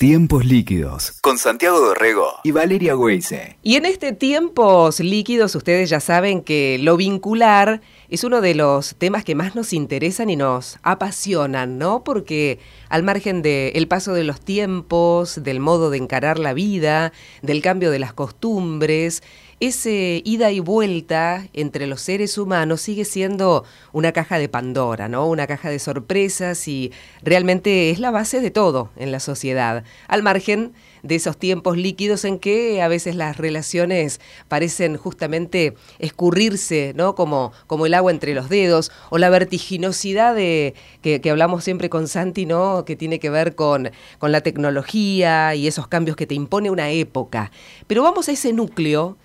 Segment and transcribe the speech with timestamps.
[0.00, 3.58] Tiempos líquidos con Santiago Dorrego y Valeria Weise.
[3.62, 8.94] Y en este tiempos líquidos ustedes ya saben que lo vincular es uno de los
[8.94, 12.02] temas que más nos interesan y nos apasionan, ¿no?
[12.02, 17.12] Porque al margen del paso de los tiempos, del modo de encarar la vida,
[17.42, 19.22] del cambio de las costumbres,
[19.60, 25.28] ese ida y vuelta entre los seres humanos sigue siendo una caja de Pandora, ¿no?
[25.28, 29.84] Una caja de sorpresas y realmente es la base de todo en la sociedad.
[30.08, 30.72] Al margen
[31.02, 37.14] de esos tiempos líquidos en que a veces las relaciones parecen justamente escurrirse, ¿no?
[37.14, 41.90] Como, como el agua entre los dedos, o la vertiginosidad de, que, que hablamos siempre
[41.90, 42.86] con Santi, ¿no?
[42.86, 46.90] Que tiene que ver con, con la tecnología y esos cambios que te impone una
[46.90, 47.50] época.
[47.86, 49.18] Pero vamos a ese núcleo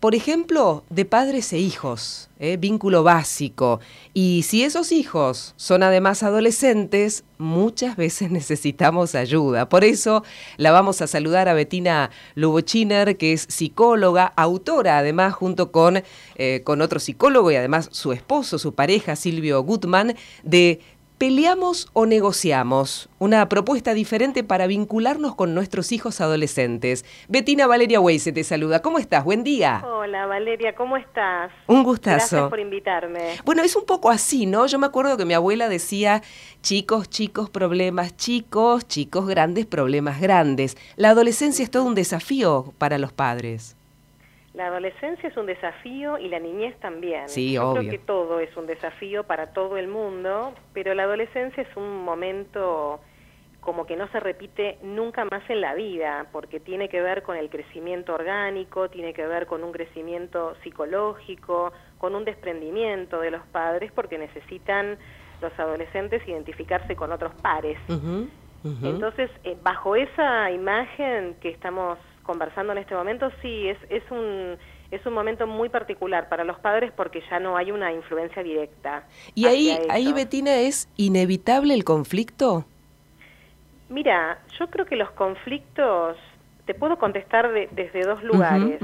[0.00, 2.58] por ejemplo, de padres e hijos, ¿eh?
[2.58, 3.80] vínculo básico.
[4.12, 9.68] Y si esos hijos son además adolescentes, muchas veces necesitamos ayuda.
[9.68, 10.22] Por eso
[10.58, 16.02] la vamos a saludar a Bettina Lubochiner, que es psicóloga, autora además, junto con,
[16.36, 20.80] eh, con otro psicólogo y además su esposo, su pareja, Silvio Gutman, de
[21.18, 23.08] ¿Peleamos o negociamos?
[23.18, 27.06] Una propuesta diferente para vincularnos con nuestros hijos adolescentes.
[27.26, 28.82] Betina Valeria Weise te saluda.
[28.82, 29.24] ¿Cómo estás?
[29.24, 29.82] Buen día.
[29.86, 31.52] Hola Valeria, ¿cómo estás?
[31.68, 32.16] Un gustazo.
[32.36, 33.30] Gracias por invitarme.
[33.46, 34.66] Bueno, es un poco así, ¿no?
[34.66, 36.22] Yo me acuerdo que mi abuela decía,
[36.60, 40.76] chicos, chicos, problemas chicos, chicos, grandes, problemas grandes.
[40.96, 43.75] La adolescencia es todo un desafío para los padres.
[44.56, 47.28] La adolescencia es un desafío y la niñez también.
[47.28, 47.80] Sí, Yo obvio.
[47.82, 52.02] creo que todo es un desafío para todo el mundo, pero la adolescencia es un
[52.02, 53.00] momento
[53.60, 57.36] como que no se repite nunca más en la vida, porque tiene que ver con
[57.36, 63.44] el crecimiento orgánico, tiene que ver con un crecimiento psicológico, con un desprendimiento de los
[63.48, 64.96] padres, porque necesitan
[65.42, 67.76] los adolescentes identificarse con otros pares.
[68.82, 74.56] Entonces, eh, bajo esa imagen que estamos conversando en este momento, sí, es, es, un,
[74.90, 79.04] es un momento muy particular para los padres porque ya no hay una influencia directa.
[79.34, 80.12] y ahí, ahí.
[80.12, 82.64] Betina, ¿es inevitable el conflicto?
[83.88, 86.16] Mira, yo creo que los conflictos,
[86.64, 88.80] te puedo contestar de- desde dos lugares.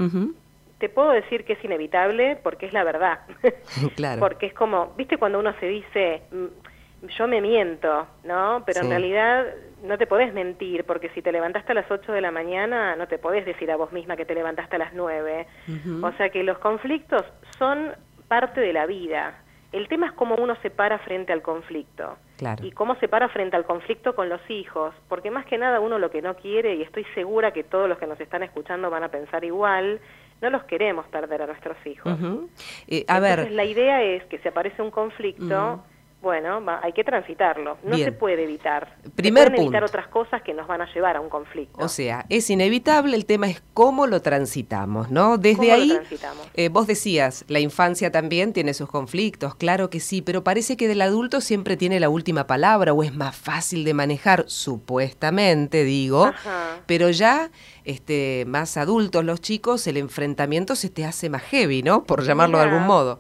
[0.79, 3.21] Te puedo decir que es inevitable porque es la verdad.
[3.97, 4.21] Claro.
[4.21, 8.63] Porque es como, viste cuando uno se dice, "Mm, yo me miento, ¿no?
[8.67, 8.87] Pero Sí.
[8.87, 9.45] en realidad
[9.83, 13.09] no te podés mentir, porque si te levantaste a las 8 de la mañana, no
[13.09, 15.47] te podés decir a vos misma que te levantaste a las 9.
[15.69, 16.07] Ujú.
[16.07, 17.25] O sea que los conflictos
[17.59, 17.93] son
[18.29, 19.39] parte de la vida.
[19.73, 22.17] El tema es cómo uno se para frente al conflicto.
[22.37, 22.65] Claro.
[22.65, 24.95] Y cómo se para frente al conflicto con los hijos.
[25.09, 27.99] Porque más que nada uno lo que no quiere, y estoy segura que todos los
[27.99, 30.01] que nos están escuchando van a pensar igual,
[30.41, 32.13] no los queremos perder a nuestros hijos.
[32.13, 32.51] Ujú.
[32.89, 35.83] Eh, a Entonces, ver, la idea es que si aparece un conflicto.
[36.23, 37.77] Bueno, va- hay que transitarlo.
[37.83, 38.05] No Bien.
[38.07, 38.97] se puede evitar.
[39.03, 41.85] Se Primer pueden evitar otras cosas que nos van a llevar a un conflicto.
[41.85, 45.37] o sea, es inevitable, el tema es cómo lo transitamos, ¿no?
[45.37, 46.47] Desde ¿Cómo lo ahí, transitamos?
[46.55, 50.87] eh, vos decías, la infancia también tiene sus conflictos, claro que sí, pero parece que
[50.89, 56.27] del adulto siempre tiene la última palabra o es más fácil de manejar, supuestamente, digo,
[56.27, 56.79] Ajá.
[56.87, 57.51] pero ya
[57.85, 62.05] este, más adultos los chicos, el enfrentamiento se te hace más heavy, ¿no?
[62.05, 63.19] Por llamarlo de algún modo.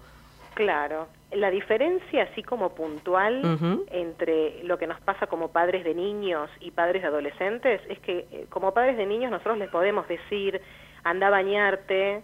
[0.55, 1.09] Claro.
[1.35, 6.71] La diferencia, así como puntual, entre lo que nos pasa como padres de niños y
[6.71, 10.61] padres de adolescentes, es que eh, como padres de niños nosotros les podemos decir,
[11.05, 12.23] anda a bañarte,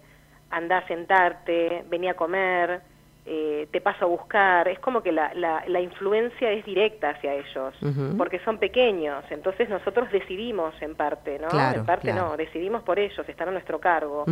[0.51, 2.83] anda a sentarte, vení a comer,
[3.31, 4.69] eh, te paso a buscar.
[4.69, 7.75] Es como que la, la, la influencia es directa hacia ellos,
[8.17, 9.23] porque son pequeños.
[9.31, 11.49] Entonces nosotros decidimos en parte, ¿no?
[11.49, 12.31] Claro, en parte claro.
[12.31, 14.25] no, decidimos por ellos, están a nuestro cargo.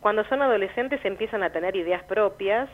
[0.00, 2.68] Cuando son adolescentes empiezan a tener ideas propias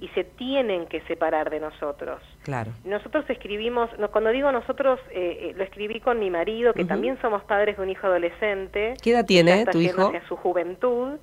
[0.00, 2.22] y se tienen que separar de nosotros.
[2.44, 2.70] Claro.
[2.84, 7.18] Nosotros escribimos, no, cuando digo nosotros, eh, eh, lo escribí con mi marido, que también
[7.20, 8.94] somos padres de un hijo adolescente.
[9.02, 10.08] ¿Qué edad tiene tu hijo?
[10.08, 11.18] hacia su juventud.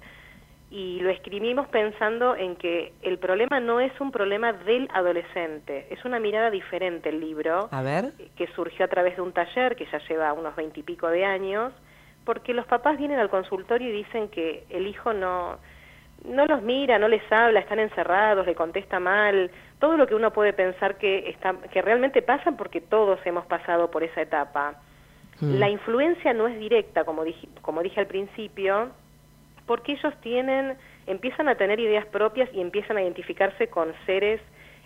[0.73, 6.03] Y lo escribimos pensando en que el problema no es un problema del adolescente, es
[6.03, 8.06] una mirada diferente el libro A ver.
[8.35, 11.73] que surgió a través de un taller que ya lleva unos veintipico de años,
[12.25, 15.59] porque los papás vienen al consultorio y dicen que el hijo no,
[16.25, 20.34] no los mira, no les habla, están encerrados, le contesta mal, todo lo que uno
[20.34, 24.81] puede pensar que, está, que realmente pasa porque todos hemos pasado por esa etapa.
[25.40, 25.59] Mm.
[25.59, 28.90] La influencia no es directa, como dije, como dije al principio,
[29.66, 30.76] porque ellos tienen,
[31.08, 34.42] empiezan a tener ideas propias y empiezan a identificarse con seres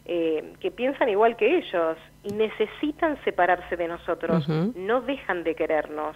[0.06, 6.16] eh, que piensan igual que ellos y necesitan separarse de nosotros, no dejan de querernos.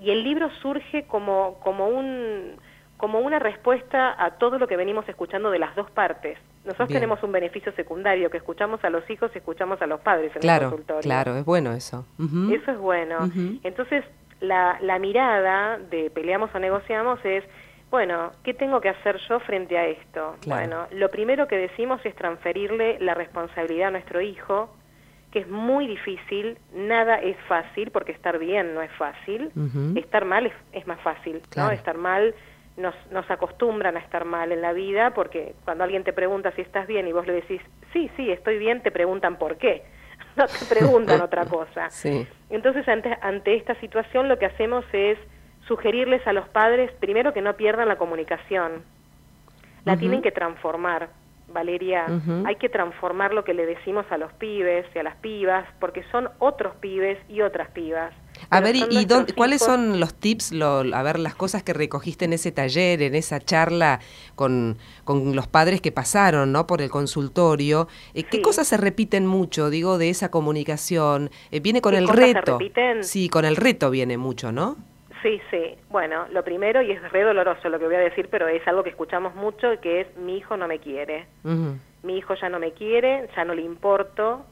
[0.00, 2.56] Y el libro surge como, como un
[2.96, 6.38] como una respuesta a todo lo que venimos escuchando de las dos partes.
[6.64, 7.00] Nosotros Bien.
[7.00, 10.48] tenemos un beneficio secundario, que escuchamos a los hijos y escuchamos a los padres en
[10.48, 11.02] el consultorio.
[11.02, 12.06] claro, es bueno eso.
[12.18, 12.52] Ujú.
[12.52, 13.30] Eso es bueno.
[13.62, 14.04] Entonces,
[14.40, 17.44] la, la mirada de peleamos o negociamos es,
[17.96, 20.36] bueno, ¿qué tengo que hacer yo frente a esto?
[20.46, 24.68] Bueno, lo primero que decimos es transferirle la responsabilidad a nuestro hijo,
[25.32, 29.50] que es muy difícil, nada es fácil, porque estar bien no es fácil,
[29.94, 31.70] estar mal es, más fácil, ¿no?
[31.70, 32.34] Estar mal
[32.76, 36.60] nos, nos acostumbran a estar mal en la vida, porque cuando alguien te pregunta si
[36.60, 37.62] estás bien y vos le decís,
[37.94, 39.84] sí, sí, estoy bien, te preguntan por qué,
[40.36, 41.88] no te preguntan otra cosa.
[42.50, 45.16] Entonces, ante, ante esta situación lo que hacemos es
[45.66, 48.82] sugerirles a los padres, primero, que no pierdan la comunicación,
[49.84, 51.10] la tienen que transformar
[51.48, 52.06] Valeria,
[52.44, 56.02] hay que transformar lo que le decimos a los pibes y a las pibas, porque
[56.10, 58.12] son otros pibes y otras pibas.
[58.50, 62.52] A ver, ¿y, cuáles son los tips, a ver, las cosas que recogiste en ese
[62.52, 64.00] taller, en esa charla
[64.34, 66.66] con, con los padres que pasaron, ¿no?
[66.66, 67.88] Por el consultorio.
[68.12, 71.30] Eh, ¿Qué cosas se repiten mucho, digo, de esa comunicación?
[71.50, 72.58] Eh, viene con el reto.
[73.00, 74.76] Sí, con el reto viene mucho, ¿no?
[75.26, 75.76] Sí, sí.
[75.90, 78.84] Bueno, lo primero, y es re doloroso lo que voy a decir, pero es algo
[78.84, 81.26] que escuchamos mucho, que es mi hijo no me quiere.
[82.04, 84.46] Mi hijo ya no me quiere, ya no le importo,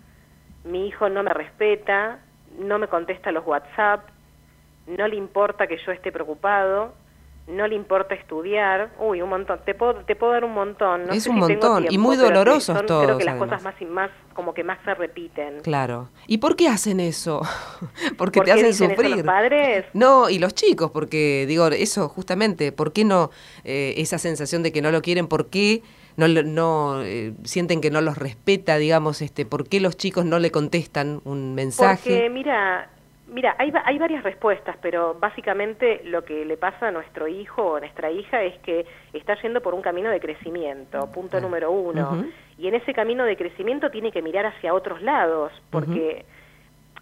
[0.65, 2.19] mi hijo no me respeta,
[2.59, 4.09] no me contesta los WhatsApp,
[4.89, 6.95] no le importa que yo esté preocupado,
[7.47, 11.07] no le importa estudiar, uy, un montón, te puedo, te puedo dar un montón.
[11.07, 13.05] No es un montón, y muy dolorosos todos.
[13.05, 15.61] Creo que las cosas más y más, como que más se repiten.
[15.61, 16.09] Claro.
[16.27, 17.43] ¿Y por qué hacen eso?
[18.17, 19.17] porque te hacen sufrir.
[19.17, 19.85] los padres?
[19.93, 23.31] No, y los chicos, porque digo, eso justamente, ¿por qué no
[23.65, 25.29] eh, esa sensación de que no lo quieren?
[25.29, 25.83] ¿Por qué?
[26.17, 30.39] no, no eh, sienten que no los respeta, digamos, este, ¿por qué los chicos no
[30.39, 32.11] le contestan un mensaje?
[32.11, 32.89] Porque mira,
[33.35, 37.81] Mira, hay, hay varias respuestas, pero básicamente lo que le pasa a nuestro hijo o
[37.81, 42.25] nuestra hija es que está yendo por un camino de crecimiento, punto número uno.
[42.57, 46.25] Y en ese camino de crecimiento tiene que mirar hacia otros lados, porque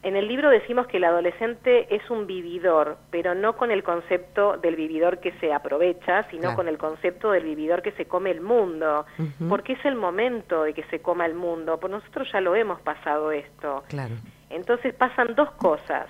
[0.02, 4.56] en el libro decimos que el adolescente es un vividor, pero no con el concepto
[4.56, 8.40] del vividor que se aprovecha, sino con el concepto del vividor que se come el
[8.40, 9.04] mundo,
[9.50, 12.80] porque es el momento de que se coma el mundo, por nosotros ya lo hemos
[12.80, 13.84] pasado esto.
[13.88, 14.14] Claro.
[14.48, 16.08] Entonces pasan dos cosas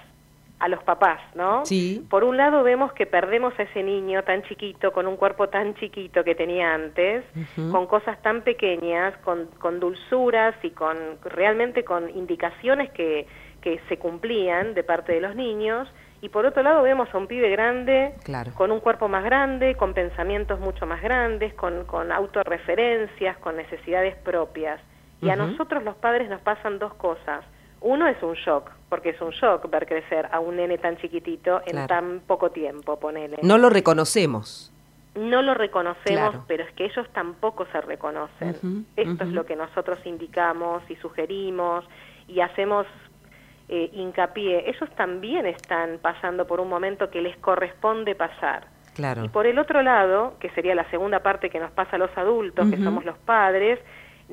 [0.62, 1.66] a los papás, ¿no?
[1.66, 2.06] Sí.
[2.08, 5.74] Por un lado vemos que perdemos a ese niño tan chiquito, con un cuerpo tan
[5.74, 7.24] chiquito que tenía antes,
[7.72, 13.26] con cosas tan pequeñas, con, con dulzuras y con realmente con indicaciones que,
[13.60, 15.92] que se cumplían de parte de los niños.
[16.20, 18.14] Y por otro lado vemos a un pibe grande,
[18.54, 24.14] con un cuerpo más grande, con pensamientos mucho más grandes, con, con autorreferencias, con necesidades
[24.18, 24.80] propias.
[25.20, 27.44] Y a nosotros los padres nos pasan dos cosas.
[27.80, 31.62] Uno es un shock, porque es un shock ver crecer a un nene tan chiquitito
[31.64, 33.38] en tan poco tiempo, ponele.
[33.40, 34.70] No lo reconocemos.
[35.14, 38.84] No lo reconocemos, pero es que ellos tampoco se reconocen.
[38.94, 41.86] Esto es lo que nosotros indicamos y sugerimos
[42.28, 42.86] y hacemos
[43.70, 44.68] eh, hincapié.
[44.68, 48.66] Ellos también están pasando por un momento que les corresponde pasar.
[48.92, 49.24] Claro.
[49.24, 52.14] Y por el otro lado, que sería la segunda parte que nos pasa a los
[52.14, 53.78] adultos, que somos los padres,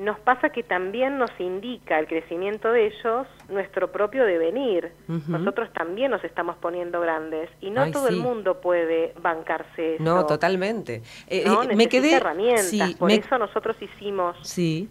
[0.00, 4.92] nos pasa que también nos indica el crecimiento de ellos nuestro propio devenir.
[5.06, 10.02] Nosotros también nos estamos poniendo grandes y no todo el mundo puede bancarse eso.
[10.02, 11.02] No, totalmente.
[11.26, 14.36] Eh, eh, me quedé herramientas, por eso nosotros hicimos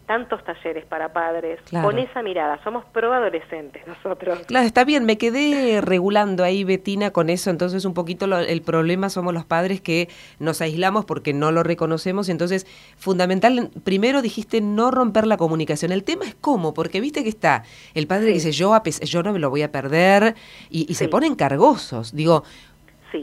[0.06, 2.64] tantos talleres para padres con esa mirada.
[2.64, 4.40] Somos pro adolescentes nosotros.
[4.46, 5.06] Claro, está bien.
[5.06, 7.50] Me quedé regulando ahí Betina con eso.
[7.50, 12.30] Entonces un poquito el problema somos los padres que nos aislamos porque no lo reconocemos.
[12.30, 13.72] Entonces fundamental.
[13.84, 15.92] Primero dijiste no romper la comunicación.
[15.92, 17.64] El tema es cómo, porque viste que está
[17.94, 20.36] el padre que dice yo, yo no me lo voy a perder
[20.70, 22.14] y, se ponen cargosos.
[22.14, 22.44] Digo,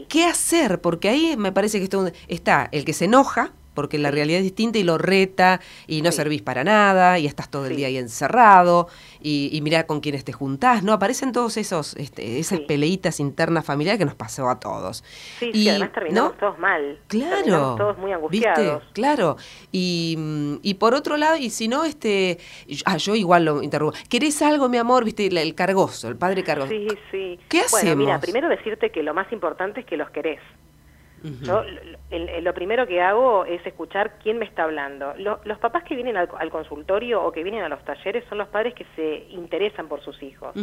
[0.09, 0.81] ¿qué hacer?
[0.81, 4.43] Porque ahí me parece que esto, está el que se enoja, porque la realidad es
[4.43, 7.97] distinta y lo reta y no servís para nada y estás todo el día ahí
[7.97, 8.87] encerrado
[9.21, 10.93] y, y mirá con quiénes te juntás, ¿no?
[10.93, 15.03] Aparecen todos esos, este, esas peleitas internas familiares que nos pasó a todos.
[15.37, 16.97] Sí, y, además terminamos todos mal.
[17.05, 17.75] Claro.
[17.77, 18.81] todos muy angustiados.
[18.93, 19.37] Claro.
[19.71, 20.17] Y,
[20.63, 22.39] y, por otro lado, y si no, este,
[22.85, 23.95] ah, yo igual lo interrumpo.
[24.09, 25.05] ¿Querés algo, mi amor?
[25.05, 26.71] Viste, el, cargoso, el padre cargoso.
[26.71, 27.39] Sí, sí.
[27.47, 27.83] ¿Qué hacemos?
[27.83, 30.39] Bueno, mira, primero decirte que lo más importante es que los querés.
[31.23, 31.63] Yo
[32.41, 35.13] lo primero que hago es escuchar quién me está hablando.
[35.17, 38.73] los papás que vienen al, consultorio o que vienen a los talleres son los padres
[38.73, 40.55] que se interesan por sus hijos.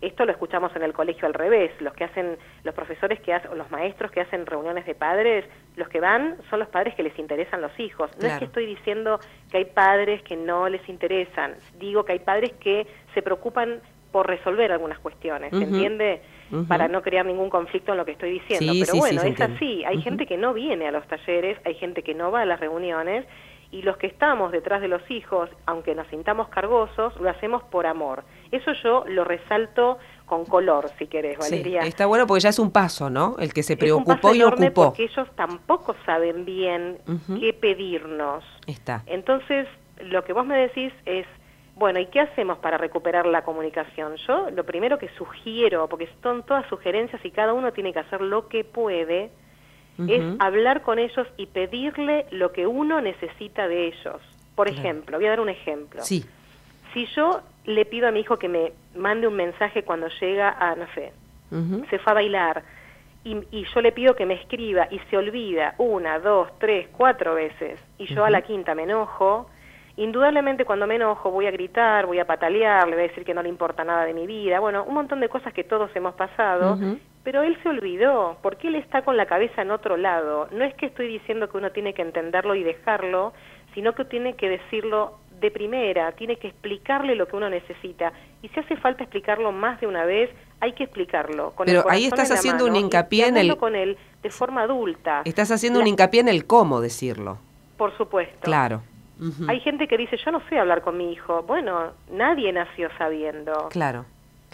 [0.00, 1.72] Esto lo escuchamos en el colegio al revés.
[1.80, 5.44] Los que hacen, los profesores que hacen, los maestros que hacen reuniones de padres,
[5.76, 8.10] los que van son los padres que les interesan los hijos.
[8.18, 9.20] No es que estoy diciendo
[9.50, 11.56] que hay padres que no les interesan.
[11.78, 16.22] Digo que hay padres que se preocupan por resolver algunas cuestiones, ¿se entiende?
[16.66, 18.72] Para no crear ningún conflicto en lo que estoy diciendo.
[18.78, 19.84] Pero bueno, es así.
[19.84, 22.58] Hay gente que no viene a los talleres, hay gente que no va a las
[22.60, 23.26] reuniones
[23.72, 27.86] y los que estamos detrás de los hijos, aunque nos sintamos cargosos, lo hacemos por
[27.86, 28.24] amor.
[28.50, 31.82] Eso yo lo resalto con color, si querés, Valeria.
[31.82, 33.36] Sí, está bueno porque ya es un paso, ¿no?
[33.38, 34.84] El que se preocupó es un paso y ocupó.
[34.86, 36.98] Porque ellos tampoco saben bien
[37.38, 38.44] qué pedirnos.
[38.66, 39.04] Está.
[39.06, 39.68] Entonces,
[40.00, 41.26] lo que vos me decís es,
[41.80, 44.16] bueno, ¿y qué hacemos para recuperar la comunicación?
[44.28, 48.20] Yo lo primero que sugiero, porque son todas sugerencias y cada uno tiene que hacer
[48.20, 49.30] lo que puede,
[50.06, 54.20] es hablar con ellos y pedirle lo que uno necesita de ellos.
[54.54, 56.02] Por ejemplo, voy a dar un ejemplo.
[56.02, 56.22] Sí.
[56.92, 60.74] Si yo le pido a mi hijo que me mande un mensaje cuando llega a,
[60.74, 61.14] no sé,
[61.88, 62.62] se fue a bailar,
[63.24, 67.36] y, y yo le pido que me escriba y se olvida una, dos, tres, cuatro
[67.36, 69.48] veces, y yo a la quinta me enojo,
[70.02, 73.34] indudablemente cuando me enojo voy a gritar, voy a patalear, le voy a decir que
[73.34, 76.14] no le importa nada de mi vida, bueno, un montón de cosas que todos hemos
[76.14, 76.78] pasado,
[77.22, 80.48] pero él se olvidó, porque él está con la cabeza en otro lado.
[80.52, 83.32] No es que estoy diciendo que uno tiene que entenderlo y dejarlo,
[83.74, 88.12] sino que tiene que decirlo de primera, tiene que explicarle lo que uno necesita.
[88.42, 90.30] Y si hace falta explicarlo más de una vez,
[90.60, 91.52] hay que explicarlo.
[91.52, 94.62] Con el Pero ahí estás haciendo un mano hincapié en el- con él de forma
[94.62, 95.22] adulta.
[95.24, 97.38] Estás haciendo La- un hincapié en el cómo decirlo.
[97.78, 98.38] Por supuesto.
[98.42, 98.82] Claro.
[99.48, 101.42] Hay gente que dice, yo no sé hablar con mi hijo.
[101.42, 103.68] Bueno, nadie nació sabiendo.
[103.70, 104.04] Claro,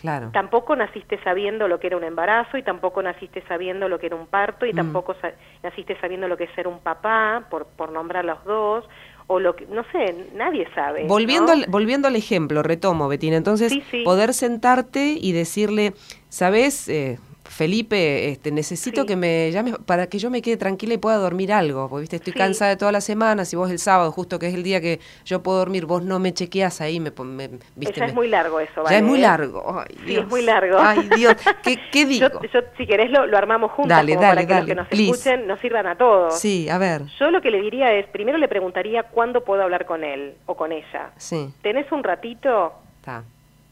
[0.00, 0.30] claro.
[0.32, 4.16] Tampoco naciste sabiendo lo que era un embarazo y tampoco naciste sabiendo lo que era
[4.16, 4.76] un parto y Mm.
[4.76, 5.32] tampoco sa-
[5.62, 8.84] naciste sabiendo lo que es ser un papá, por, por nombrar los dos,
[9.28, 11.06] o lo que, no sé, nadie sabe.
[11.08, 11.62] Volviendo, ¿no?
[11.64, 14.02] al, volviendo al ejemplo, retomo, Betina, entonces Sí, sí.
[14.04, 15.94] poder sentarte y decirle,
[16.28, 19.06] ¿sabes, eh, Felipe, este, necesito Sí.
[19.06, 22.16] que me llames para que yo me quede tranquila y pueda dormir algo, porque viste,
[22.16, 22.38] estoy Sí.
[22.38, 25.00] cansada de toda la semana, si vos el sábado, justo que es el día que
[25.24, 28.60] yo puedo dormir, vos no me chequeas ahí, me, me- viste, Ya es muy largo
[28.60, 29.80] eso, ya es muy largo.
[29.80, 30.24] Ay, Sí, Dios.
[30.24, 30.78] es muy largo.
[30.78, 32.40] Ay, Dios, ¿qué, qué Yo, digo?
[32.52, 34.88] yo, si querés, lo, lo armamos juntos Dale, dale, para que dale, los que nos
[34.88, 35.10] please.
[35.12, 36.38] escuchen nos sirvan a todos.
[36.38, 39.86] Sí, a ver, Yo lo que le diría es, primero le preguntaría cuándo puedo hablar
[39.86, 41.10] con él o con ella.
[41.16, 42.72] sí, ¿Tenés un ratito?
[43.00, 43.24] está.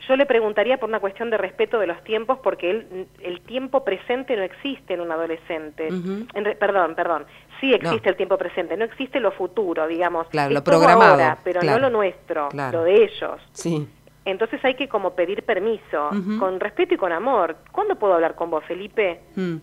[0.09, 3.85] Yo le preguntaría por una cuestión de respeto de los tiempos, porque él, el tiempo
[3.85, 5.89] presente no existe en un adolescente.
[5.89, 6.27] Ujú.
[6.35, 7.25] En re- perdón, perdón.
[7.61, 8.11] Sí existe No.
[8.11, 10.27] el tiempo presente, no existe lo futuro, digamos.
[10.29, 11.79] Claro, Es lo programado, ahora, pero claro.
[11.81, 12.79] no lo nuestro, Claro.
[12.79, 13.41] lo de ellos.
[13.53, 13.89] Sí,
[14.27, 16.09] Entonces hay que como pedir permiso,
[16.39, 17.57] con respeto y con amor.
[17.73, 19.21] ¿Cuándo puedo hablar con vos, Felipe?
[19.37, 19.57] mm,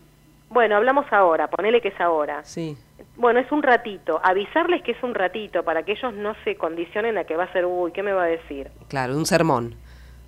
[0.50, 2.44] Bueno, hablamos ahora, ponele que es ahora.
[2.44, 2.78] sí,
[3.16, 4.20] Bueno, es un ratito.
[4.24, 7.52] Avisarles que es un ratito para que ellos no se condicionen a que va a
[7.54, 8.70] ser, uy, ¿qué me va a decir?
[8.88, 9.76] claro, un sermón.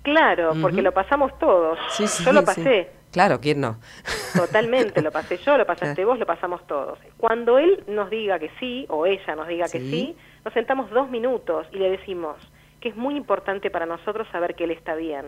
[0.04, 1.76] Claro, porque lo pasamos todos.
[1.90, 2.46] Sí, sí, Yo lo sí.
[2.46, 2.90] pasé.
[3.10, 3.78] Claro, ¿quién no?
[4.36, 6.98] Totalmente, lo pasé yo, lo pasaste vos, lo pasamos todos.
[7.16, 10.16] Cuando él nos diga que sí, o ella nos diga que Sí.
[10.44, 12.36] nos sentamos dos minutos y le decimos
[12.80, 15.26] que es muy importante para nosotros saber que él está bien.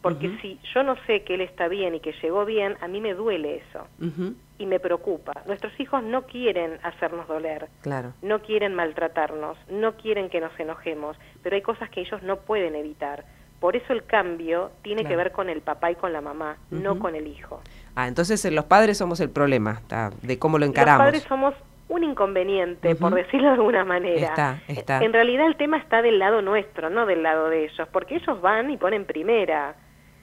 [0.00, 3.00] Porque si yo no sé que él está bien y que llegó bien, a mí
[3.00, 3.86] me duele eso
[4.58, 5.32] y me preocupa.
[5.46, 8.12] Nuestros hijos no quieren hacernos doler, Claro.
[8.20, 12.76] no quieren maltratarnos, no quieren que nos enojemos, pero hay cosas que ellos no pueden
[12.76, 13.24] evitar.
[13.64, 16.98] Por eso el cambio tiene que ver con el papá y con la mamá, no
[16.98, 17.62] con el hijo.
[17.96, 20.98] Ah, entonces eh, los padres somos el problema, está, de cómo lo encaramos.
[20.98, 21.54] Los padres somos
[21.88, 24.20] un inconveniente, por decirlo de alguna manera.
[24.20, 24.98] Está, está.
[25.02, 28.38] En realidad el tema está del lado nuestro, no del lado de ellos, porque ellos
[28.42, 29.74] van y ponen primera.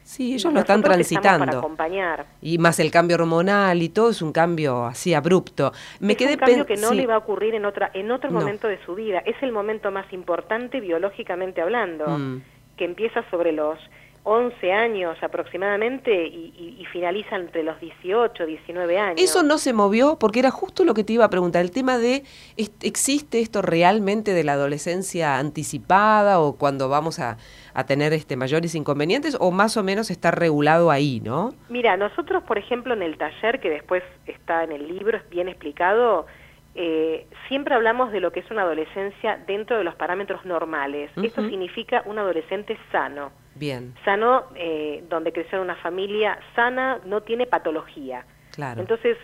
[0.04, 1.44] Sí, ellos Y lo están transitando.
[1.48, 2.26] Para acompañar.
[2.44, 5.72] Y más el cambio hormonal y todo es un cambio así abrupto.
[6.00, 8.12] Me es quedé un cambio que no sí, le va a ocurrir en otra en
[8.12, 8.40] otro No.
[8.40, 9.24] momento de su vida.
[9.26, 12.42] Es el momento más importante biológicamente hablando, Mm.
[12.82, 13.78] Que empieza sobre los
[14.24, 19.22] 11 años aproximadamente y, y- y finaliza entre los 18, 19 años.
[19.22, 22.00] Eso no se movió porque era justo lo que te iba a preguntar, el tema
[22.00, 22.24] de
[22.58, 27.38] ¿est- ¿existe esto realmente de la adolescencia anticipada o cuando vamos a,
[27.76, 31.54] a tener este mayores inconvenientes o más o menos está regulado ahí, ¿no?
[31.70, 35.50] Mira, nosotros, por ejemplo, en el taller, que después está en el libro, es bien
[35.50, 36.26] explicado,
[36.74, 41.12] eh, siempre hablamos de lo que es una adolescencia dentro de los parámetros normales.
[41.22, 43.32] Esto significa un adolescente sano.
[43.56, 48.26] Bien, Sano, eh, donde creció en una familia sana, no tiene patología.
[48.52, 48.80] claro.
[48.80, 49.18] Entonces,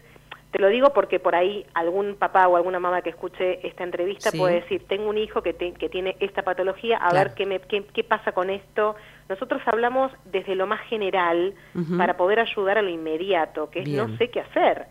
[0.57, 4.31] te lo digo porque por ahí algún papá o alguna mamá que escuche esta entrevista
[4.31, 4.39] Sí.
[4.39, 7.29] puede decir, tengo un hijo que, te- que tiene esta patología, a Claro.
[7.29, 8.95] ver qué, me, qué, qué pasa con esto.
[9.29, 11.53] Nosotros hablamos desde lo más general
[11.95, 13.97] para poder ayudar a lo inmediato, que es Bien.
[13.97, 14.87] no sé qué hacer.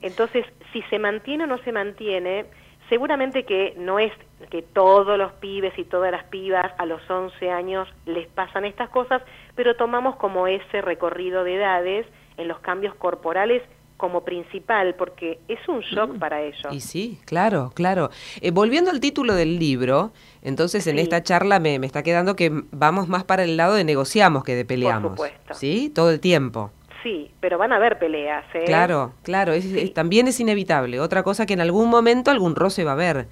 [0.00, 2.46] Entonces, si se mantiene o no se mantiene,
[2.88, 4.12] seguramente que no es
[4.48, 8.90] que todos los pibes y todas las pibas a los 11 años les pasan estas
[8.90, 9.22] cosas,
[9.56, 13.62] pero tomamos como ese recorrido de edades en los cambios corporales
[14.02, 16.66] como principal, porque es un shock para ellos.
[16.72, 18.10] Y sí, claro, claro.
[18.40, 20.10] Eh, volviendo al título del libro,
[20.42, 21.02] entonces en Sí.
[21.02, 24.56] esta charla me, me está quedando que vamos más para el lado de negociamos que
[24.56, 25.12] de peleamos.
[25.12, 25.54] supuesto.
[25.54, 25.88] ¿Sí?
[25.94, 26.72] Todo el tiempo.
[27.04, 28.64] Sí, pero van a haber peleas, ¿eh?
[28.66, 29.78] Claro, claro, es- Sí.
[29.78, 30.98] es- también es inevitable.
[30.98, 33.28] Otra cosa que en algún momento algún roce va a haber.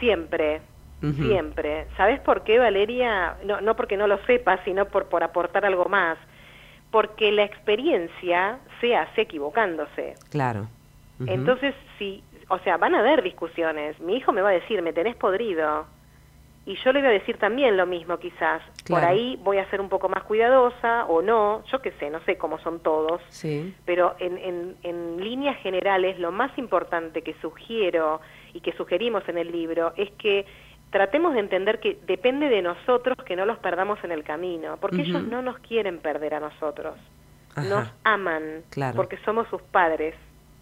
[0.00, 0.60] Siempre,
[1.00, 1.86] siempre.
[1.96, 3.36] ¿Sabes por qué, Valeria?
[3.46, 6.18] No, no porque no lo sepas, sino por, por aportar algo más.
[6.90, 10.14] Porque la experiencia se hace equivocándose.
[10.30, 10.68] Claro.
[11.26, 14.00] Entonces, si, o sea, van a haber discusiones.
[14.00, 15.86] Mi hijo me va a decir, me tenés podrido.
[16.66, 18.62] Y yo le voy a decir también lo mismo quizás.
[18.86, 22.20] Por ahí voy a ser un poco más cuidadosa o no, yo qué sé, no
[22.20, 23.20] sé cómo son todos.
[23.28, 23.74] Sí.
[23.86, 28.20] Pero en, en, en líneas generales lo más importante que sugiero
[28.52, 30.44] y que sugerimos en el libro es que
[30.90, 35.02] tratemos de entender que depende de nosotros que no los perdamos en el camino, porque
[35.02, 36.94] ellos no nos quieren perder a nosotros,
[37.56, 38.62] nos aman,
[38.96, 40.14] porque somos sus padres.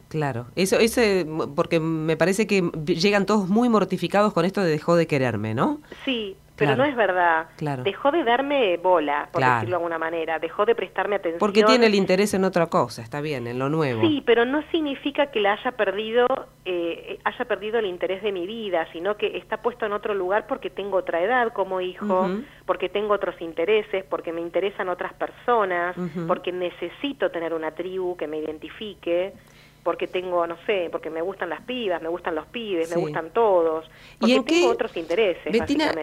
[0.09, 4.97] Claro, eso, ese, porque me parece que llegan todos muy mortificados con esto de dejó
[4.97, 5.81] de quererme, ¿no?
[6.05, 7.47] Sí, pero no es verdad.
[7.85, 11.39] Dejó de darme bola, por decirlo de alguna manera, dejó de prestarme atención.
[11.39, 14.01] Porque tiene el interés en otra cosa, está bien, en lo nuevo.
[14.03, 16.27] Sí, pero no significa que la haya perdido,
[16.65, 20.47] eh, haya perdido el interés de mi vida, sino que está puesto en otro lugar
[20.47, 22.29] porque tengo otra edad como hijo,
[22.67, 25.97] porque tengo otros intereses, porque me interesan otras personas,
[26.27, 29.33] porque necesito tener una tribu que me identifique
[29.89, 33.31] porque tengo, no sé, porque me gustan las pibas, me gustan los pibes, me gustan
[33.31, 33.87] todos,
[34.19, 35.51] porque ¿Y en tengo otros intereses,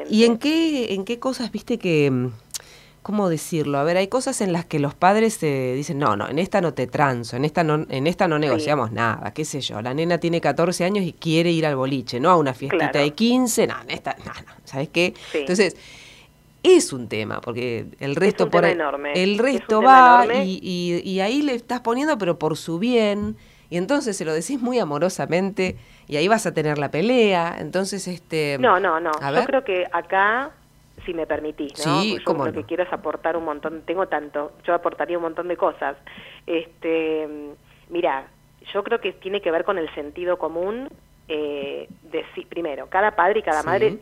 [0.10, 2.32] ¿y en qué, en qué cosas viste que, mm,
[3.04, 3.78] cómo decirlo?
[3.78, 6.62] A ver, hay cosas en las que los padres se dicen, no, no, en esta
[6.62, 9.94] no te transo, en esta no, en esta no negociamos nada, qué sé yo, la
[9.94, 13.68] nena tiene 14 años y quiere ir al boliche, no a una fiestita de 15,
[13.68, 15.14] no, en esta, no, no, ¿sabes qué?
[15.32, 15.78] Entonces,
[16.64, 19.14] es un tema, porque el resto por enorme.
[19.14, 23.38] el resto va y, y, y, ahí le estás poniendo, pero por su bien,
[23.70, 27.56] y entonces se lo decís muy amorosamente y ahí vas a tener la pelea.
[27.60, 28.58] Entonces, este.
[28.60, 29.12] No, no, no.
[29.12, 30.52] Yo creo que acá,
[31.06, 32.02] si me permitís, ¿no?
[32.02, 33.82] Sí, yo lo que quiero es aportar un montón.
[33.86, 34.54] Tengo tanto.
[34.66, 35.98] Yo aportaría un montón de cosas.
[36.46, 37.28] Este,
[37.90, 38.28] mira,
[38.74, 40.90] yo creo que tiene que ver con el sentido común.
[41.28, 43.98] Eh, de primero, cada padre y cada madre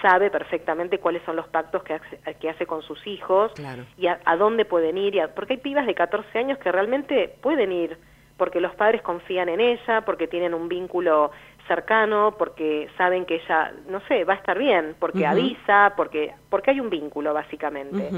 [0.00, 3.52] sabe perfectamente cuáles son los pactos que hace, que hace con sus hijos
[3.96, 5.14] y a, dónde pueden ir.
[5.16, 7.98] Y porque hay pibas de 14 años que realmente pueden ir
[8.38, 11.30] porque los padres confían en ella, porque tienen un vínculo
[11.66, 16.70] cercano, porque saben que ella, no sé, va a estar bien, porque avisa, porque, porque
[16.70, 18.08] hay un vínculo básicamente.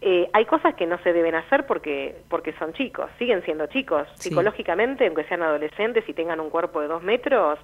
[0.00, 4.06] Eh, hay cosas que no se deben hacer porque, porque son chicos, siguen siendo chicos.
[4.16, 7.58] Psicológicamente, aunque sean adolescentes y tengan un cuerpo de dos metros,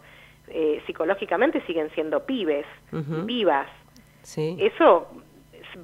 [0.48, 3.68] eh, psicológicamente siguen siendo pibes, vivas.
[4.22, 4.56] Sí.
[4.58, 5.08] Eso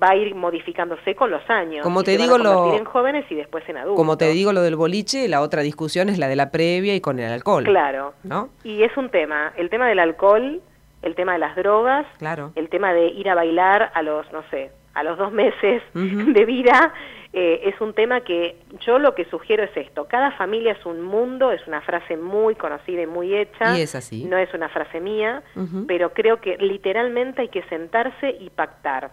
[0.03, 1.83] va a ir modificándose con los años.
[1.83, 3.96] Como te digo lo en jóvenes y después en adultos.
[3.96, 7.01] Como te digo lo del boliche, la otra discusión es la de la previa y
[7.01, 7.64] con el alcohol.
[7.64, 8.14] Claro.
[8.22, 8.51] ¿No?
[8.64, 10.61] Y es un tema, el tema del alcohol,
[11.03, 12.53] el tema de las drogas, claro.
[12.55, 16.44] el tema de ir a bailar a los, no sé, a los dos meses de
[16.44, 16.92] vida
[17.32, 21.02] eh, es un tema que yo lo que sugiero es esto, cada familia es un
[21.02, 24.24] mundo, es una frase muy conocida y muy hecha, y es así.
[24.24, 25.42] no es una frase mía,
[25.87, 29.11] pero creo que literalmente hay que sentarse y pactar,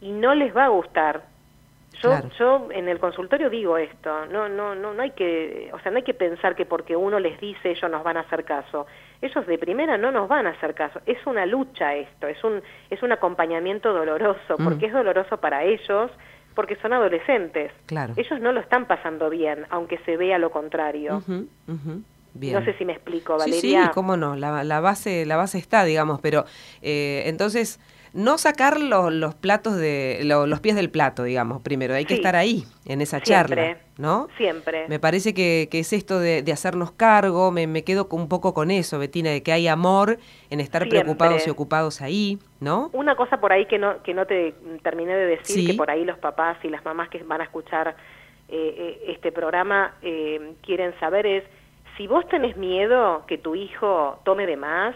[0.00, 1.24] y no les va a gustar.
[2.02, 5.90] Yo, yo en el consultorio digo esto, no, no, no, no hay que, o sea,
[5.90, 8.86] no hay que pensar que porque uno les dice ellos nos van a hacer caso.
[9.22, 11.00] Ellos de primera no nos van a hacer caso.
[11.06, 16.10] Es una lucha esto, es un, es un acompañamiento doloroso, porque es doloroso para ellos,
[16.54, 17.72] porque son adolescentes.
[17.86, 18.14] Claro.
[18.16, 21.22] Ellos no lo están pasando bien, aunque se vea lo contrario.
[22.34, 23.60] No sé si me explico, Valeria.
[23.60, 26.44] Sí, sí cómo no, la, la, base, la base está, digamos, pero
[26.82, 27.80] eh, entonces
[28.16, 32.64] no sacar los platos de los pies del plato, digamos, primero, hay que estar ahí
[32.86, 34.28] en esa charla, ¿no?
[34.36, 34.88] Siempre.
[34.88, 38.98] Me parece que, es esto de, hacernos cargo, me, me, quedo un poco con eso,
[38.98, 40.18] Betina, de que hay amor
[40.50, 42.90] en estar preocupados y ocupados ahí, ¿no?
[42.94, 46.04] Una cosa por ahí que no que no te terminé de decir, que por ahí
[46.04, 47.96] los papás y las mamás que van a escuchar
[48.48, 51.44] eh, eh, este programa eh, quieren saber es
[51.96, 54.94] si vos tenés miedo que tu hijo tome de más,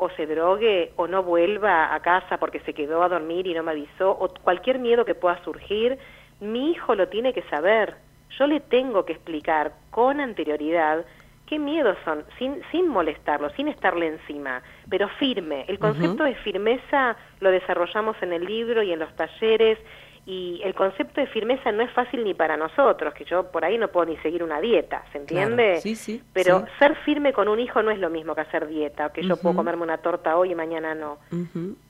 [0.00, 3.62] o se drogue o no vuelva a casa porque se quedó a dormir y no
[3.62, 5.98] me avisó, o cualquier miedo que pueda surgir,
[6.40, 7.96] mi hijo lo tiene que saber.
[8.38, 11.04] Yo le tengo que explicar con anterioridad
[11.46, 15.64] qué miedos son, sin, sin molestarlo, sin estarle encima, pero firme.
[15.68, 19.78] El concepto de firmeza lo desarrollamos en el libro y en los talleres
[20.30, 23.76] y el concepto de firmeza no es fácil ni para nosotros, que yo por ahí
[23.76, 25.80] no puedo ni seguir una dieta, ¿se entiende?
[25.80, 26.22] Sí, sí.
[26.32, 29.36] Pero ser firme con un hijo no es lo mismo que hacer dieta, que yo
[29.38, 31.18] puedo comerme una torta hoy y mañana no.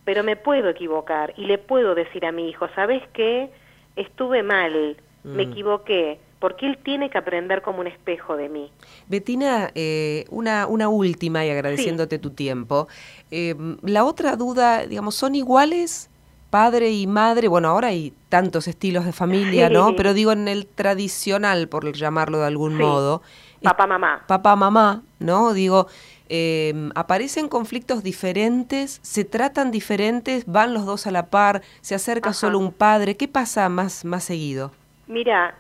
[0.06, 3.50] Pero me puedo equivocar y le puedo decir a mi hijo, ¿sabes qué?
[3.94, 5.50] Estuve mal, me mm.
[5.50, 8.72] equivoqué, porque él tiene que aprender como un espejo de mí.
[9.06, 12.88] Betina, eh, una, una última y agradeciéndote tu tiempo.
[13.30, 16.09] Eh, la otra duda, digamos, ¿son iguales
[16.50, 19.94] padre y madre, bueno, ahora hay tantos estilos de familia, ¿no?
[19.96, 23.22] Pero digo en el tradicional, por llamarlo de algún modo.
[23.62, 24.24] Papá, mamá.
[24.26, 25.52] Papá, mamá, ¿no?
[25.52, 25.86] Digo,
[26.28, 32.32] eh, aparecen conflictos diferentes, se tratan diferentes, van los dos a la par, se acerca
[32.32, 33.16] solo un padre.
[33.16, 34.72] ¿Qué pasa más, más seguido?
[35.06, 35.54] Mira,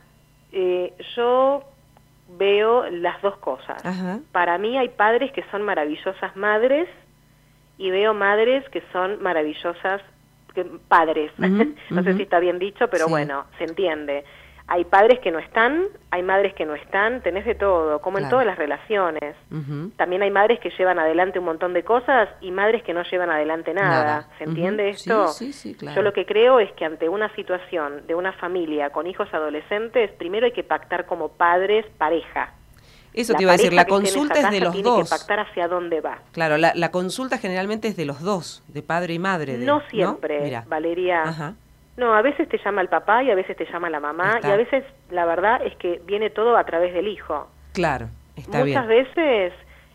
[0.52, 1.64] eh, yo
[2.38, 3.82] veo las dos cosas.
[4.32, 6.88] Para mí hay padres que son maravillosas madres
[7.76, 10.02] y veo madres que son maravillosas
[10.88, 11.32] padres.
[11.38, 14.24] no sé si está bien dicho, pero bueno, se entiende.
[14.72, 18.28] Hay padres que no están, hay madres que no están, tenés de todo, como en
[18.28, 19.34] todas las relaciones.
[19.96, 23.30] También hay madres que llevan adelante un montón de cosas y madres que no llevan
[23.30, 24.28] adelante nada.
[24.38, 25.26] ¿Se entiende esto?
[25.26, 25.96] Sí, sí, claro.
[25.96, 30.12] Yo lo que creo es que ante una situación de una familia con hijos adolescentes,
[30.12, 32.54] primero hay que pactar como padres pareja.
[33.12, 35.10] Eso te iba a decir, la consulta es de los tiene dos.
[35.10, 36.18] que pactar hacia dónde va.
[36.32, 39.58] Claro, la, la, consulta generalmente es de los dos, de padre y madre.
[39.58, 41.22] no siempre, Valeria.
[41.22, 41.54] Ajá.
[41.96, 44.46] No, a veces te llama el papá y a veces te llama la mamá y
[44.46, 47.48] a veces la verdad es que viene todo a través del hijo.
[47.74, 49.52] Claro, está Muchas veces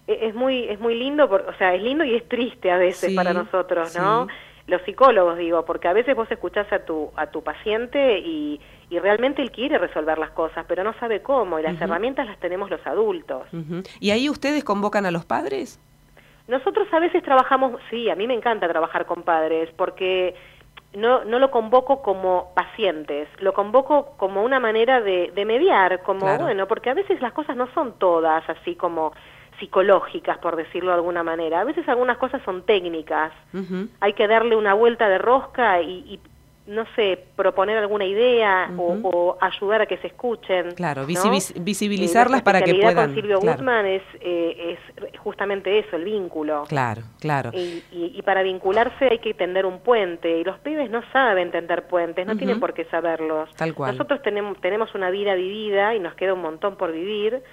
[0.07, 3.15] e, es muy es muy lindo, o sea, es lindo y es triste a veces
[3.15, 4.27] para nosotros, ¿no?
[4.67, 8.99] Los psicólogos digo, porque a veces vos escuchás a tu a tu paciente y, y
[8.99, 12.69] realmente él quiere resolver las cosas, pero no sabe cómo y las herramientas las tenemos
[12.69, 13.47] los adultos.
[13.99, 15.79] ¿Y ahí ustedes convocan a los padres?
[16.47, 20.35] Nosotros a veces trabajamos, sí, a mí me encanta trabajar con padres porque
[20.93, 26.37] no, no lo convoco como pacientes, lo convoco como una manera de, de mediar, como
[26.37, 29.13] bueno, porque a veces las cosas no son todas así como
[29.59, 31.61] psicológicas, por decirlo de alguna manera.
[31.61, 33.31] A veces algunas cosas son técnicas.
[34.01, 36.19] Hay que darle una vuelta de rosca y, y
[36.67, 40.71] no sé, proponer alguna idea o, ayudar a que se escuchen.
[40.71, 43.07] Claro, visibilizarlas para que puedan.
[43.07, 46.63] con Silvio Guzmán es, eh, es justamente eso, el vínculo.
[46.67, 47.51] Claro, claro.
[47.53, 51.87] Y, y, para vincularse hay que tender un puente y los pibes no saben tender
[51.87, 53.53] puentes, no tienen por qué saberlos.
[53.55, 53.91] Tal cual.
[53.91, 57.43] Nosotros tenemos, tenemos una vida vivida y nos queda un montón por vivir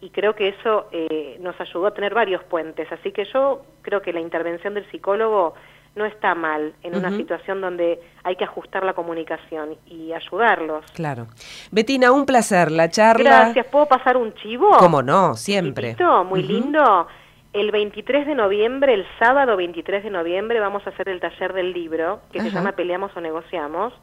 [0.00, 2.90] y creo que eso eh, nos ayudó a tener varios puentes.
[2.90, 5.54] Así que yo creo que la intervención del psicólogo
[5.96, 10.84] no está mal en una situación donde hay que ajustar la comunicación y ayudarlos.
[10.92, 11.26] Claro.
[11.72, 13.40] Betina, un placer la charla.
[13.40, 13.66] Gracias.
[13.66, 14.70] ¿Puedo pasar un chivo?
[14.78, 15.34] ¿Cómo no?
[15.34, 15.96] Siempre.
[16.26, 17.08] Muy lindo.
[17.52, 21.72] El 23 de noviembre, el sábado 23 de noviembre, vamos a hacer el taller del
[21.72, 23.94] libro que se llama Peleamos o Negociamos.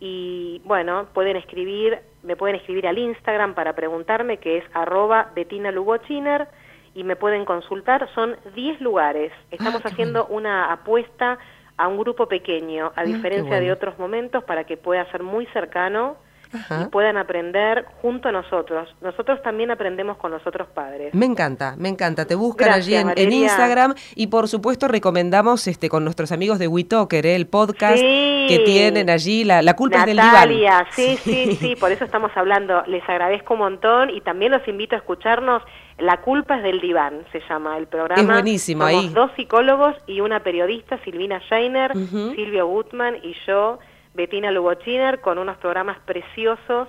[0.00, 5.70] Y bueno, pueden escribir, me pueden escribir al Instagram para preguntarme, que es arroba Betina
[5.70, 6.48] Lugochiner
[6.94, 8.08] y me pueden consultar.
[8.14, 9.32] Son 10 lugares.
[9.50, 11.38] Estamos ah, haciendo una apuesta
[11.76, 15.46] a un grupo pequeño, a ah, diferencia de otros momentos, para que pueda ser muy
[15.46, 16.16] cercano
[16.54, 18.88] y puedan aprender junto a nosotros.
[19.00, 21.14] Nosotros también aprendemos con los otros padres.
[21.14, 22.26] Me encanta, me encanta.
[22.26, 27.26] Te buscan allí en, Instagram y por supuesto recomendamos este con nuestros amigos de WeTalker,
[27.26, 27.34] ¿eh?
[27.34, 30.48] el podcast que tienen allí, la, la culpa es del diván.
[30.92, 32.82] Sí, sí, sí, por eso estamos hablando.
[32.86, 35.62] Les agradezco un montón y también los invito a escucharnos.
[35.98, 38.20] La culpa es del diván, se llama el programa.
[38.20, 43.78] Es buenísimo Somos dos psicólogos y una periodista, Silvina Scheiner, Silvio Gutman y yo.
[44.14, 46.88] Betina Lubochiner con unos programas preciosos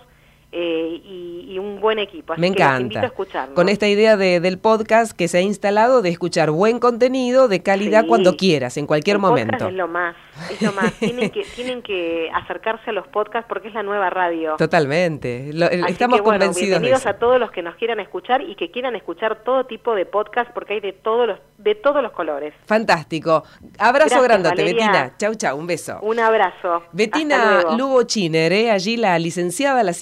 [0.58, 2.34] eh, y, un buen equipo.
[2.38, 3.12] Me encanta.
[3.54, 7.62] Con esta idea de, del podcast que se ha instalado de escuchar buen contenido de
[7.62, 9.68] calidad cuando quieras, en cualquier momento.
[9.68, 10.15] es lo más,
[10.52, 10.94] es lo más.
[10.94, 14.56] tienen, que, tienen que acercarse a los podcasts porque es la nueva radio.
[14.58, 15.50] Totalmente.
[15.88, 16.80] estamos convencidos.
[16.80, 20.06] Bienvenidos a todos los que nos quieran escuchar y que quieran escuchar todo tipo de
[20.06, 22.54] podcast porque hay de todos los de todos los colores.
[22.65, 23.44] Fantástico.
[23.80, 25.15] Abrazo grandote, Betina.
[25.18, 26.00] Chau, chau, un beso.
[26.02, 26.84] Un abrazo.
[26.91, 28.72] Betina Lugo Chiner, ¿eh?
[28.72, 29.94] allí la licenciada, la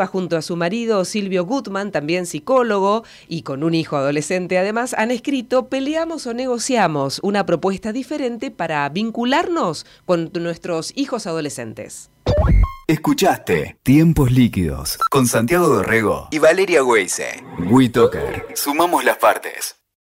[0.00, 4.94] psicóloga junto a su marido Silvio Gutman, también psicólogo y con un hijo adolescente además,
[4.94, 12.10] han escrito Peleamos o negociamos, una propuesta diferente para vincularnos con nuestros hijos adolescentes.
[12.86, 17.44] Escuchaste Tiempos Líquidos con Santiago Dorrego y Valeria Weise.
[17.70, 18.46] WeToker.
[18.54, 19.79] Sumamos las partes.